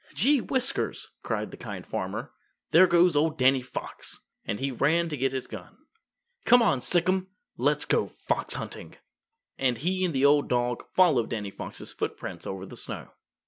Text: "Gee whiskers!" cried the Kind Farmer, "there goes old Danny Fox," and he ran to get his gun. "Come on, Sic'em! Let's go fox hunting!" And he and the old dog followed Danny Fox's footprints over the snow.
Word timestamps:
"Gee 0.15 0.41
whiskers!" 0.41 1.11
cried 1.21 1.51
the 1.51 1.57
Kind 1.57 1.85
Farmer, 1.85 2.31
"there 2.71 2.87
goes 2.87 3.15
old 3.15 3.37
Danny 3.37 3.61
Fox," 3.61 4.19
and 4.45 4.59
he 4.59 4.71
ran 4.71 5.09
to 5.09 5.15
get 5.15 5.31
his 5.31 5.45
gun. 5.45 5.77
"Come 6.43 6.63
on, 6.63 6.79
Sic'em! 6.81 7.27
Let's 7.55 7.85
go 7.85 8.07
fox 8.07 8.55
hunting!" 8.55 8.95
And 9.59 9.77
he 9.77 10.03
and 10.03 10.11
the 10.11 10.25
old 10.25 10.49
dog 10.49 10.83
followed 10.95 11.29
Danny 11.29 11.51
Fox's 11.51 11.91
footprints 11.93 12.47
over 12.47 12.65
the 12.65 12.77
snow. 12.77 13.11